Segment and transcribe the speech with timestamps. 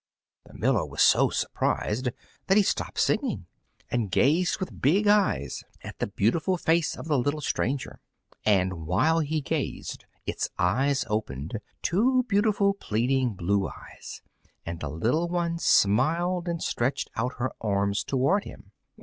[0.45, 2.09] The miller was so surprised
[2.47, 3.45] that he stopped singing
[3.91, 7.99] and gazed with big eyes at the beautiful face of the little stranger.
[8.43, 14.23] And while he gazed its eyes opened two beautiful, pleading blue eyes,
[14.65, 18.71] and the little one smiled and stretched out her arms toward him.